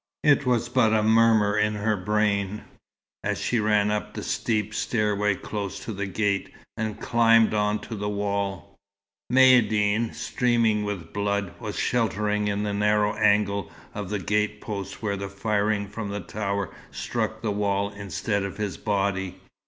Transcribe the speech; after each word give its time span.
It 0.23 0.47
was 0.47 0.67
but 0.67 0.93
a 0.93 1.03
murmur 1.03 1.55
in 1.55 1.75
her 1.75 1.95
brain, 1.95 2.63
as 3.23 3.37
she 3.39 3.59
ran 3.59 3.91
up 3.91 4.15
the 4.15 4.23
steep 4.23 4.73
stairway 4.73 5.35
close 5.35 5.79
to 5.85 5.93
the 5.93 6.07
gate, 6.07 6.51
and 6.75 6.99
climbed 6.99 7.53
on 7.53 7.77
to 7.81 7.93
the 7.93 8.09
wall. 8.09 8.77
Maïeddine, 9.31 10.11
streaming 10.15 10.83
with 10.83 11.13
blood, 11.13 11.53
was 11.59 11.77
sheltering 11.77 12.47
in 12.47 12.63
the 12.63 12.73
narrow 12.73 13.13
angle 13.13 13.71
of 13.93 14.09
the 14.09 14.17
gate 14.17 14.59
post 14.59 15.03
where 15.03 15.17
the 15.17 15.29
firing 15.29 15.87
from 15.87 16.09
the 16.09 16.19
towers 16.19 16.73
struck 16.89 17.43
the 17.43 17.51
wall 17.51 17.91
instead 17.91 18.41
of 18.41 18.57
his 18.57 18.77
body. 18.77 19.39